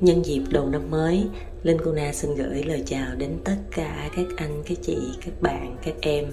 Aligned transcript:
Nhân 0.00 0.24
dịp 0.24 0.42
đầu 0.50 0.66
năm 0.66 0.90
mới, 0.90 1.28
Linh 1.62 1.78
Kuna 1.84 2.12
xin 2.12 2.34
gửi 2.34 2.62
lời 2.62 2.82
chào 2.86 3.14
đến 3.18 3.38
tất 3.44 3.56
cả 3.70 4.10
các 4.16 4.26
anh, 4.36 4.62
các 4.66 4.78
chị, 4.82 4.98
các 5.24 5.42
bạn, 5.42 5.76
các 5.82 5.94
em 6.00 6.24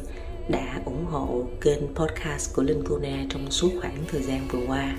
đã 0.49 0.81
ủng 0.85 1.05
hộ 1.05 1.43
kênh 1.61 1.95
podcast 1.95 2.55
của 2.55 2.63
Linh 2.63 2.83
Kuna 2.89 3.25
trong 3.29 3.51
suốt 3.51 3.69
khoảng 3.81 3.97
thời 4.07 4.21
gian 4.21 4.47
vừa 4.51 4.59
qua. 4.67 4.97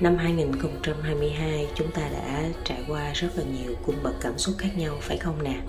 Năm 0.00 0.16
2022 0.16 1.66
chúng 1.74 1.90
ta 1.90 2.08
đã 2.12 2.48
trải 2.64 2.84
qua 2.88 3.12
rất 3.12 3.28
là 3.36 3.44
nhiều 3.44 3.74
cung 3.86 3.96
bậc 4.02 4.14
cảm 4.20 4.38
xúc 4.38 4.54
khác 4.58 4.70
nhau 4.76 4.96
phải 5.00 5.16
không 5.16 5.42
nè? 5.42 5.60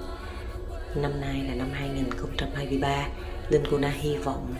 Năm 0.95 1.21
nay 1.21 1.43
là 1.48 1.55
năm 1.55 1.68
2023, 1.73 3.07
Linh 3.50 3.64
Kuna 3.71 3.89
hy 3.89 4.18
vọng 4.18 4.55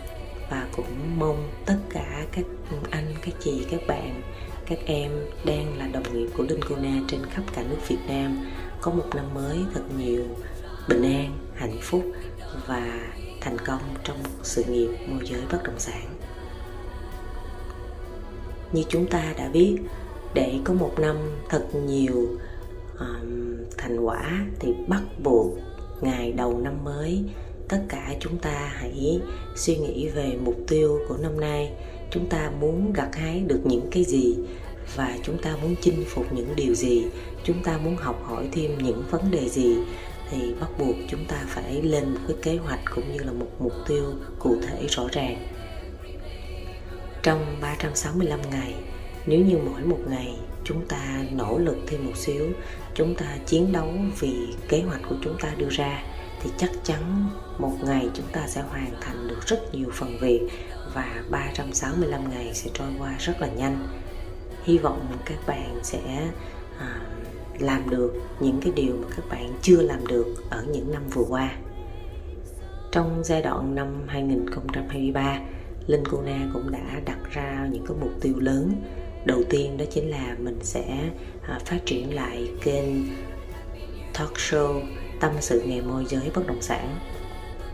và 0.50 0.68
cũng 0.76 1.18
mong 1.18 1.50
tất 1.66 1.78
cả 1.90 2.26
các 2.32 2.44
anh, 2.90 3.14
các 3.22 3.34
chị, 3.40 3.66
các 3.70 3.80
bạn 3.88 4.22
các 4.68 4.78
em 4.86 5.10
đang 5.44 5.78
là 5.78 5.86
đồng 5.86 6.02
nghiệp 6.12 6.28
của 6.36 6.42
Linh 6.42 6.60
Cona 6.68 7.00
trên 7.08 7.20
khắp 7.26 7.42
cả 7.54 7.62
nước 7.70 7.88
Việt 7.88 7.98
Nam 8.08 8.46
có 8.80 8.90
một 8.90 9.04
năm 9.14 9.24
mới 9.34 9.58
thật 9.74 9.82
nhiều 9.98 10.24
bình 10.88 11.02
an, 11.02 11.38
hạnh 11.54 11.78
phúc 11.82 12.04
và 12.66 13.10
thành 13.40 13.56
công 13.66 13.80
trong 14.04 14.16
sự 14.42 14.64
nghiệp 14.64 14.88
môi 15.08 15.20
giới 15.24 15.40
bất 15.52 15.58
động 15.64 15.78
sản. 15.78 16.06
Như 18.72 18.82
chúng 18.88 19.06
ta 19.06 19.34
đã 19.38 19.48
biết, 19.48 19.76
để 20.34 20.54
có 20.64 20.74
một 20.74 20.94
năm 20.98 21.16
thật 21.48 21.66
nhiều 21.86 22.28
um, 22.98 23.56
thành 23.78 24.00
quả 24.00 24.46
thì 24.60 24.74
bắt 24.88 25.02
buộc 25.22 25.58
ngày 26.00 26.32
đầu 26.32 26.58
năm 26.58 26.84
mới 26.84 27.24
tất 27.68 27.80
cả 27.88 28.14
chúng 28.20 28.38
ta 28.38 28.70
hãy 28.72 29.20
suy 29.56 29.76
nghĩ 29.76 30.08
về 30.08 30.38
mục 30.44 30.56
tiêu 30.68 31.00
của 31.08 31.16
năm 31.16 31.40
nay 31.40 31.72
chúng 32.10 32.28
ta 32.28 32.50
muốn 32.60 32.92
gặt 32.92 33.08
hái 33.12 33.40
được 33.40 33.60
những 33.64 33.88
cái 33.90 34.04
gì 34.04 34.36
và 34.96 35.18
chúng 35.22 35.42
ta 35.42 35.56
muốn 35.62 35.74
chinh 35.80 36.04
phục 36.08 36.32
những 36.32 36.52
điều 36.56 36.74
gì? 36.74 37.04
Chúng 37.44 37.62
ta 37.62 37.78
muốn 37.78 37.96
học 37.96 38.24
hỏi 38.24 38.48
thêm 38.52 38.78
những 38.78 39.02
vấn 39.10 39.30
đề 39.30 39.48
gì? 39.48 39.76
Thì 40.30 40.54
bắt 40.60 40.68
buộc 40.78 40.96
chúng 41.08 41.24
ta 41.24 41.44
phải 41.48 41.82
lên 41.82 42.04
một 42.04 42.20
cái 42.28 42.36
kế 42.42 42.56
hoạch 42.56 42.80
cũng 42.94 43.12
như 43.12 43.18
là 43.24 43.32
một 43.32 43.48
mục 43.58 43.72
tiêu 43.88 44.14
cụ 44.38 44.56
thể 44.66 44.86
rõ 44.88 45.08
ràng. 45.12 45.46
Trong 47.22 47.56
365 47.60 48.40
ngày, 48.50 48.74
nếu 49.26 49.40
như 49.40 49.58
mỗi 49.58 49.82
một 49.82 49.98
ngày 50.08 50.34
chúng 50.64 50.86
ta 50.86 51.24
nỗ 51.32 51.58
lực 51.58 51.76
thêm 51.86 52.06
một 52.06 52.16
xíu, 52.16 52.46
chúng 52.94 53.14
ta 53.14 53.36
chiến 53.46 53.72
đấu 53.72 53.92
vì 54.20 54.32
kế 54.68 54.80
hoạch 54.80 55.00
của 55.08 55.16
chúng 55.24 55.36
ta 55.40 55.54
đưa 55.58 55.68
ra 55.70 56.02
thì 56.42 56.50
chắc 56.56 56.70
chắn 56.84 57.30
một 57.58 57.76
ngày 57.82 58.10
chúng 58.14 58.26
ta 58.32 58.46
sẽ 58.46 58.62
hoàn 58.62 58.90
thành 59.00 59.28
được 59.28 59.46
rất 59.46 59.74
nhiều 59.74 59.88
phần 59.92 60.18
việc 60.20 60.48
và 60.94 61.22
365 61.30 62.30
ngày 62.30 62.54
sẽ 62.54 62.70
trôi 62.74 62.88
qua 62.98 63.14
rất 63.18 63.40
là 63.40 63.48
nhanh. 63.48 63.88
Hy 64.64 64.78
vọng 64.78 65.06
các 65.24 65.38
bạn 65.46 65.80
sẽ 65.82 66.28
à, 66.78 67.00
làm 67.58 67.90
được 67.90 68.12
những 68.40 68.60
cái 68.62 68.72
điều 68.76 68.96
mà 68.96 69.08
các 69.16 69.28
bạn 69.30 69.52
chưa 69.62 69.82
làm 69.82 70.06
được 70.06 70.34
ở 70.50 70.64
những 70.72 70.92
năm 70.92 71.02
vừa 71.14 71.24
qua. 71.28 71.50
Trong 72.92 73.22
giai 73.24 73.42
đoạn 73.42 73.74
năm 73.74 74.02
2023 74.08 75.40
Linh 75.86 76.04
Cô 76.10 76.22
Na 76.22 76.50
cũng 76.52 76.70
đã 76.70 77.00
đặt 77.04 77.18
ra 77.30 77.68
những 77.70 77.86
cái 77.86 77.96
mục 78.00 78.12
tiêu 78.20 78.34
lớn. 78.38 78.72
Đầu 79.24 79.42
tiên 79.50 79.76
đó 79.76 79.84
chính 79.90 80.10
là 80.10 80.36
mình 80.38 80.58
sẽ 80.62 81.10
à, 81.42 81.58
phát 81.64 81.78
triển 81.86 82.14
lại 82.14 82.50
kênh 82.62 82.84
talk 84.14 84.32
show 84.34 84.80
tâm 85.20 85.32
sự 85.40 85.62
nghề 85.66 85.80
môi 85.80 86.04
giới 86.08 86.30
bất 86.34 86.46
động 86.46 86.62
sản. 86.62 86.96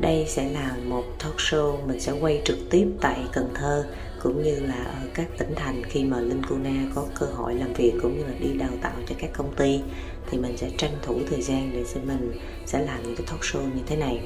Đây 0.01 0.27
sẽ 0.29 0.51
là 0.51 0.77
một 0.85 1.05
talk 1.19 1.37
show 1.37 1.87
mình 1.87 2.01
sẽ 2.01 2.13
quay 2.13 2.43
trực 2.45 2.59
tiếp 2.71 2.89
tại 3.01 3.21
Cần 3.33 3.49
Thơ 3.55 3.87
cũng 4.23 4.43
như 4.43 4.61
là 4.61 4.85
ở 4.85 5.07
các 5.15 5.27
tỉnh 5.39 5.55
thành 5.55 5.83
khi 5.85 6.05
mà 6.05 6.21
Linh 6.21 6.43
Cuna 6.49 6.91
có 6.95 7.05
cơ 7.21 7.27
hội 7.27 7.55
làm 7.55 7.73
việc 7.73 7.93
cũng 8.03 8.19
như 8.19 8.25
là 8.25 8.35
đi 8.41 8.59
đào 8.59 8.71
tạo 8.83 8.93
cho 9.09 9.15
các 9.19 9.31
công 9.33 9.55
ty 9.55 9.81
thì 10.31 10.39
mình 10.39 10.57
sẽ 10.57 10.71
tranh 10.79 10.97
thủ 11.03 11.19
thời 11.31 11.43
gian 11.43 11.71
để 11.73 11.85
xem 11.85 12.03
mình 12.07 12.33
sẽ 12.67 12.85
làm 12.85 13.03
những 13.03 13.17
cái 13.17 13.27
talk 13.27 13.41
show 13.41 13.61
như 13.61 13.83
thế 13.87 13.97
này. 13.97 14.21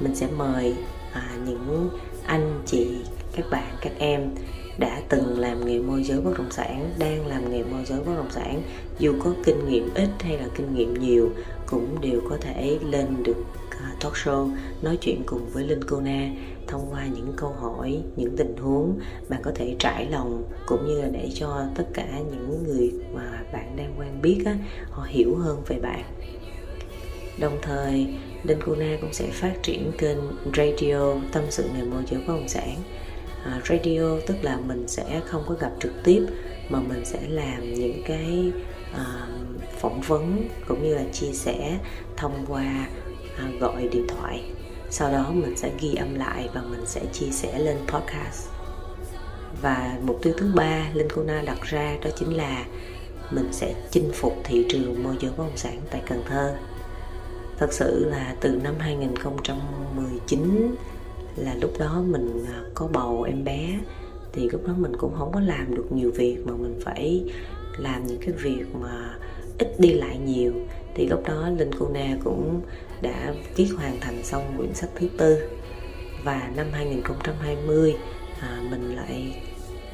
Mình 0.00 0.14
sẽ 0.14 0.26
mời 0.36 0.74
à, 1.12 1.30
những 1.46 1.90
anh 2.26 2.62
chị 2.66 2.96
các 3.32 3.46
bạn 3.50 3.76
các 3.80 3.92
em 3.98 4.30
đã 4.78 5.02
từng 5.08 5.38
làm 5.38 5.66
nghề 5.66 5.78
môi 5.78 6.02
giới 6.02 6.20
bất 6.20 6.38
động 6.38 6.50
sản 6.50 6.90
đang 6.98 7.26
làm 7.26 7.50
nghề 7.50 7.62
môi 7.62 7.84
giới 7.84 7.98
bất 7.98 8.12
động 8.16 8.30
sản. 8.30 8.62
Dù 8.98 9.14
có 9.24 9.34
kinh 9.44 9.68
nghiệm 9.68 9.94
ít 9.94 10.08
hay 10.20 10.38
là 10.38 10.46
kinh 10.54 10.74
nghiệm 10.74 10.94
nhiều 10.94 11.30
cũng 11.66 12.00
đều 12.00 12.20
có 12.30 12.36
thể 12.40 12.78
lên 12.82 13.22
được 13.22 13.44
à, 13.70 13.94
talk 14.00 14.12
show 14.12 14.50
nói 14.82 14.98
chuyện 15.00 15.22
cùng 15.26 15.48
với 15.52 15.64
Linh 15.64 15.84
Cô 15.84 16.00
Na 16.00 16.30
thông 16.66 16.86
qua 16.90 17.06
những 17.06 17.32
câu 17.36 17.52
hỏi 17.52 18.02
những 18.16 18.36
tình 18.36 18.56
huống 18.56 18.98
bạn 19.28 19.40
có 19.42 19.52
thể 19.54 19.76
trải 19.78 20.06
lòng 20.10 20.42
cũng 20.66 20.86
như 20.86 21.02
là 21.02 21.08
để 21.12 21.30
cho 21.34 21.64
tất 21.76 21.84
cả 21.94 22.06
những 22.30 22.64
người 22.64 22.92
mà 23.14 23.42
bạn 23.52 23.76
đang 23.76 23.94
quen 23.98 24.22
biết 24.22 24.42
á, 24.46 24.56
họ 24.90 25.06
hiểu 25.08 25.36
hơn 25.36 25.62
về 25.66 25.78
bạn. 25.78 26.02
Đồng 27.38 27.58
thời 27.62 28.14
Linh 28.42 28.58
Cô 28.66 28.74
Na 28.74 28.96
cũng 29.00 29.12
sẽ 29.12 29.26
phát 29.26 29.62
triển 29.62 29.92
kênh 29.98 30.18
radio 30.56 31.14
tâm 31.32 31.44
sự 31.50 31.64
nghề 31.74 31.82
môi 31.84 32.02
giới 32.10 32.20
bất 32.26 32.34
động 32.34 32.48
sản. 32.48 32.76
À, 33.44 33.60
radio 33.68 34.20
tức 34.26 34.36
là 34.42 34.58
mình 34.66 34.88
sẽ 34.88 35.20
không 35.26 35.44
có 35.48 35.54
gặp 35.54 35.72
trực 35.80 35.92
tiếp 36.04 36.26
mà 36.68 36.80
mình 36.80 37.04
sẽ 37.04 37.20
làm 37.28 37.74
những 37.74 38.02
cái 38.06 38.52
uh, 38.94 39.00
phỏng 39.78 40.00
vấn 40.00 40.48
cũng 40.68 40.82
như 40.82 40.94
là 40.94 41.04
chia 41.12 41.32
sẻ 41.32 41.78
thông 42.16 42.44
qua 42.48 42.86
uh, 43.48 43.60
gọi 43.60 43.88
điện 43.88 44.06
thoại. 44.08 44.44
Sau 44.90 45.12
đó 45.12 45.30
mình 45.32 45.56
sẽ 45.56 45.70
ghi 45.80 45.94
âm 45.94 46.14
lại 46.14 46.48
và 46.54 46.62
mình 46.62 46.86
sẽ 46.86 47.00
chia 47.12 47.30
sẻ 47.30 47.58
lên 47.58 47.76
podcast. 47.88 48.48
Và 49.62 49.98
mục 50.02 50.18
tiêu 50.22 50.32
thứ 50.38 50.52
ba 50.54 50.90
linh 50.94 51.08
Kona 51.10 51.42
đặt 51.42 51.58
ra 51.62 51.96
đó 52.04 52.10
chính 52.18 52.36
là 52.36 52.64
mình 53.30 53.48
sẽ 53.52 53.74
chinh 53.90 54.10
phục 54.14 54.36
thị 54.44 54.66
trường 54.68 55.02
môi 55.02 55.16
giới 55.20 55.30
bất 55.36 55.44
động 55.44 55.56
sản 55.56 55.80
tại 55.90 56.02
Cần 56.06 56.22
Thơ. 56.28 56.56
Thật 57.58 57.72
sự 57.72 58.04
là 58.04 58.34
từ 58.40 58.50
năm 58.50 58.74
2019 58.78 60.74
là 61.40 61.54
lúc 61.60 61.72
đó 61.78 62.02
mình 62.06 62.44
à, 62.46 62.62
có 62.74 62.88
bầu 62.92 63.22
em 63.22 63.44
bé 63.44 63.78
thì 64.32 64.48
lúc 64.50 64.66
đó 64.66 64.74
mình 64.78 64.96
cũng 64.96 65.14
không 65.18 65.32
có 65.32 65.40
làm 65.40 65.74
được 65.74 65.92
nhiều 65.92 66.10
việc 66.10 66.36
mà 66.46 66.52
mình 66.52 66.80
phải 66.84 67.24
làm 67.78 68.06
những 68.06 68.20
cái 68.20 68.32
việc 68.32 68.64
mà 68.80 69.18
ít 69.58 69.80
đi 69.80 69.92
lại 69.92 70.18
nhiều. 70.18 70.52
Thì 70.94 71.06
lúc 71.06 71.22
đó 71.28 71.48
Linh 71.58 71.70
Cô 71.78 71.90
cũng 72.24 72.60
đã 73.02 73.34
viết 73.56 73.68
hoàn 73.76 74.00
thành 74.00 74.24
xong 74.24 74.54
quyển 74.56 74.74
sách 74.74 74.90
thứ 74.94 75.08
tư. 75.18 75.38
Và 76.24 76.50
năm 76.56 76.66
2020 76.72 77.94
à, 78.40 78.62
mình 78.70 78.96
lại 78.96 79.42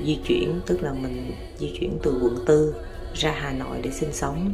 di 0.04 0.18
chuyển 0.28 0.60
tức 0.66 0.82
là 0.82 0.92
mình 0.92 1.32
di 1.58 1.76
chuyển 1.80 1.98
từ 2.02 2.20
quận 2.22 2.36
tư 2.46 2.74
ra 3.14 3.30
Hà 3.30 3.52
Nội 3.52 3.78
để 3.82 3.90
sinh 3.90 4.12
sống. 4.12 4.52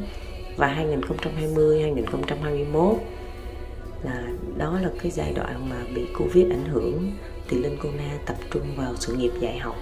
Và 0.56 0.66
2020 0.66 1.82
2021 1.82 2.96
là 4.04 4.22
đó 4.56 4.78
là 4.80 4.88
cái 5.02 5.10
giai 5.10 5.32
đoạn 5.32 5.68
mà 5.70 5.76
bị 5.94 6.06
Covid 6.18 6.46
ảnh 6.50 6.64
hưởng 6.64 7.12
thì 7.48 7.58
Linh 7.58 7.76
Cô 7.82 7.88
Na 7.96 8.18
tập 8.26 8.36
trung 8.50 8.76
vào 8.76 8.94
sự 8.96 9.14
nghiệp 9.14 9.32
dạy 9.40 9.58
học. 9.58 9.76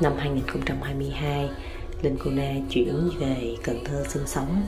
Năm 0.00 0.12
2022 0.18 1.50
Linh 2.02 2.16
Cô 2.24 2.30
Na 2.30 2.54
chuyển 2.70 3.08
về 3.20 3.56
Cần 3.62 3.84
Thơ 3.84 4.04
sinh 4.08 4.26
sống 4.26 4.62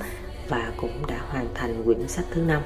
và 0.49 0.73
cũng 0.81 1.07
đã 1.07 1.21
hoàn 1.29 1.49
thành 1.55 1.83
quyển 1.84 2.09
sách 2.09 2.25
thứ 2.31 2.41
năm. 2.41 2.63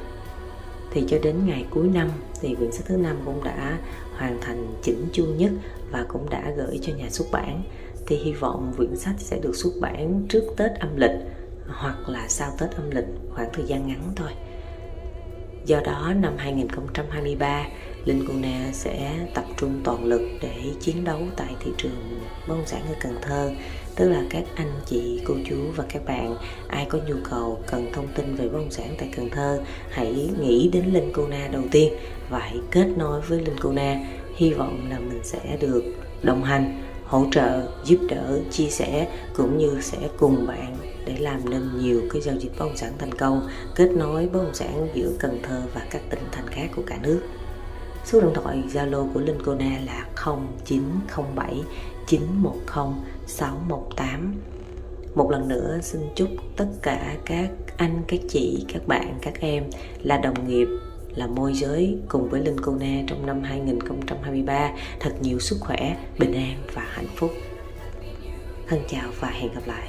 Thì 0.90 1.04
cho 1.08 1.18
đến 1.22 1.46
ngày 1.46 1.64
cuối 1.70 1.88
năm 1.94 2.10
thì 2.40 2.54
quyển 2.54 2.72
sách 2.72 2.86
thứ 2.86 2.96
năm 2.96 3.16
cũng 3.24 3.44
đã 3.44 3.78
hoàn 4.12 4.40
thành 4.40 4.74
chỉnh 4.82 5.06
chu 5.12 5.24
nhất 5.24 5.50
và 5.90 6.04
cũng 6.08 6.30
đã 6.30 6.52
gửi 6.56 6.78
cho 6.82 6.92
nhà 6.92 7.10
xuất 7.10 7.24
bản. 7.32 7.62
Thì 8.06 8.16
hy 8.16 8.32
vọng 8.32 8.72
quyển 8.76 8.96
sách 8.96 9.14
sẽ 9.18 9.38
được 9.42 9.56
xuất 9.56 9.70
bản 9.80 10.26
trước 10.28 10.44
Tết 10.56 10.70
âm 10.80 10.96
lịch 10.96 11.16
hoặc 11.66 12.08
là 12.08 12.28
sau 12.28 12.50
Tết 12.58 12.70
âm 12.70 12.90
lịch 12.90 13.04
khoảng 13.34 13.48
thời 13.52 13.64
gian 13.66 13.86
ngắn 13.86 14.12
thôi. 14.16 14.30
Do 15.68 15.80
đó, 15.84 16.12
năm 16.20 16.34
2023 16.36 17.66
Linh 18.04 18.24
Cô 18.28 18.34
Na 18.42 18.72
sẽ 18.72 19.26
tập 19.34 19.44
trung 19.56 19.80
toàn 19.84 20.04
lực 20.04 20.22
để 20.42 20.54
chiến 20.80 21.04
đấu 21.04 21.20
tại 21.36 21.54
thị 21.60 21.70
trường 21.78 22.20
bất 22.48 22.54
động 22.54 22.66
sản 22.66 22.82
ở 22.88 22.94
Cần 23.00 23.18
Thơ, 23.22 23.50
tức 23.96 24.08
là 24.08 24.22
các 24.30 24.44
anh 24.54 24.72
chị, 24.86 25.20
cô 25.24 25.34
chú 25.48 25.56
và 25.76 25.84
các 25.88 26.04
bạn. 26.04 26.36
Ai 26.68 26.86
có 26.88 26.98
nhu 27.08 27.14
cầu 27.30 27.62
cần 27.66 27.92
thông 27.92 28.06
tin 28.14 28.36
về 28.36 28.48
bất 28.48 28.58
động 28.58 28.70
sản 28.70 28.94
tại 28.98 29.08
Cần 29.16 29.30
Thơ, 29.30 29.60
hãy 29.90 30.30
nghĩ 30.40 30.70
đến 30.72 30.84
Linh 30.84 31.12
Cô 31.14 31.28
Na 31.28 31.48
đầu 31.52 31.62
tiên. 31.70 31.92
Và 32.30 32.38
hãy 32.38 32.56
kết 32.70 32.86
nối 32.96 33.20
với 33.20 33.38
Linh 33.40 33.56
Cô 33.60 33.72
Na. 33.72 34.00
Hy 34.36 34.50
vọng 34.50 34.86
là 34.90 34.98
mình 34.98 35.20
sẽ 35.22 35.56
được 35.60 35.84
đồng 36.22 36.44
hành 36.44 36.82
hỗ 37.08 37.26
trợ 37.32 37.68
giúp 37.84 37.98
đỡ 38.08 38.40
chia 38.50 38.68
sẻ 38.70 39.08
cũng 39.36 39.58
như 39.58 39.78
sẽ 39.80 39.98
cùng 40.18 40.46
bạn 40.46 40.76
để 41.06 41.16
làm 41.18 41.50
nên 41.50 41.70
nhiều 41.78 42.02
cái 42.10 42.22
giao 42.22 42.36
dịch 42.36 42.52
bất 42.58 42.64
động 42.64 42.76
sản 42.76 42.92
thành 42.98 43.14
công 43.14 43.48
kết 43.74 43.88
nối 43.96 44.26
bất 44.26 44.42
động 44.42 44.54
sản 44.54 44.88
giữa 44.94 45.10
Cần 45.18 45.38
Thơ 45.42 45.62
và 45.74 45.86
các 45.90 46.02
tỉnh 46.10 46.22
thành 46.32 46.46
khác 46.46 46.70
của 46.76 46.82
cả 46.86 46.98
nước. 47.02 47.20
Số 48.04 48.20
điện 48.20 48.30
thoại 48.34 48.62
Zalo 48.72 49.12
của 49.14 49.20
Linh 49.20 49.38
Cô 49.44 49.54
Na 49.54 49.78
là 49.86 50.06
0907 50.16 51.62
910 52.06 52.52
618 53.26 54.34
một 55.14 55.30
lần 55.30 55.48
nữa 55.48 55.78
xin 55.82 56.00
chúc 56.14 56.28
tất 56.56 56.68
cả 56.82 57.16
các 57.24 57.50
anh, 57.76 58.02
các 58.08 58.20
chị, 58.28 58.64
các 58.72 58.86
bạn, 58.86 59.14
các 59.22 59.40
em 59.40 59.64
là 60.02 60.18
đồng 60.18 60.48
nghiệp 60.48 60.68
là 61.18 61.26
môi 61.26 61.54
giới 61.54 61.96
cùng 62.08 62.28
với 62.28 62.40
Linh 62.40 62.56
Cô 62.62 62.74
Na 62.74 63.02
trong 63.06 63.26
năm 63.26 63.42
2023 63.42 64.70
thật 65.00 65.10
nhiều 65.20 65.38
sức 65.38 65.56
khỏe, 65.60 65.96
bình 66.18 66.32
an 66.32 66.62
và 66.74 66.82
hạnh 66.82 67.08
phúc. 67.16 67.32
Thân 68.68 68.80
chào 68.88 69.10
và 69.20 69.28
hẹn 69.28 69.54
gặp 69.54 69.62
lại. 69.66 69.88